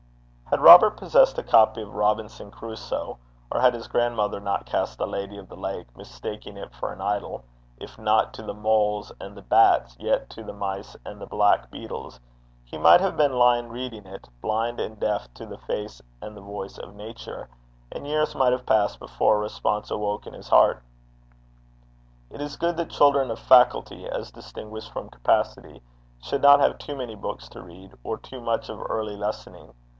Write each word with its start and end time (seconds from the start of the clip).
Had 0.45 0.59
Robert 0.59 0.97
possessed 0.97 1.37
a 1.37 1.43
copy 1.43 1.81
of 1.81 1.93
Robinson 1.93 2.49
Crusoe, 2.51 3.17
or 3.51 3.61
had 3.61 3.73
his 3.75 3.87
grandmother 3.87 4.39
not 4.39 4.65
cast 4.65 4.97
The 4.97 5.07
Lady 5.07 5.37
of 5.37 5.47
the 5.47 5.55
Lake, 5.55 5.85
mistaking 5.95 6.57
it 6.57 6.73
for 6.73 6.91
an 6.91 6.99
idol, 6.99 7.45
if 7.77 7.97
not 7.97 8.33
to 8.33 8.41
the 8.41 8.53
moles 8.53 9.13
and 9.21 9.37
the 9.37 9.43
bats, 9.43 9.95
yet 9.99 10.29
to 10.31 10.43
the 10.43 10.51
mice 10.53 10.97
and 11.05 11.21
the 11.21 11.27
black 11.27 11.69
beetles, 11.69 12.19
he 12.65 12.77
might 12.77 12.99
have 12.99 13.15
been 13.15 13.31
lying 13.33 13.69
reading 13.69 14.05
it, 14.05 14.27
blind 14.41 14.79
and 14.79 14.99
deaf 14.99 15.31
to 15.35 15.45
the 15.45 15.59
face 15.59 16.01
and 16.19 16.35
the 16.35 16.41
voice 16.41 16.77
of 16.79 16.95
Nature, 16.95 17.47
and 17.91 18.07
years 18.07 18.35
might 18.35 18.51
have 18.51 18.65
passed 18.65 18.99
before 18.99 19.37
a 19.37 19.39
response 19.39 19.89
awoke 19.89 20.27
in 20.27 20.33
his 20.33 20.49
heart. 20.49 20.83
It 22.29 22.41
is 22.41 22.57
good 22.57 22.75
that 22.77 22.89
children 22.89 23.29
of 23.31 23.39
faculty, 23.39 24.09
as 24.09 24.31
distinguished 24.31 24.91
from 24.91 25.09
capacity, 25.11 25.81
should 26.21 26.41
not 26.41 26.59
have 26.59 26.77
too 26.79 26.95
many 26.95 27.15
books 27.15 27.47
to 27.49 27.61
read, 27.61 27.93
or 28.03 28.17
too 28.17 28.41
much 28.41 28.67
of 28.67 28.81
early 28.89 29.15
lessoning. 29.15 29.73